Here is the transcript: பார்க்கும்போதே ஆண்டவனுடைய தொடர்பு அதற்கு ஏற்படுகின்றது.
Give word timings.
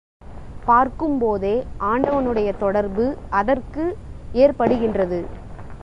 பார்க்கும்போதே 0.67 1.53
ஆண்டவனுடைய 1.89 2.49
தொடர்பு 2.57 3.05
அதற்கு 3.31 3.85
ஏற்படுகின்றது. 4.33 5.21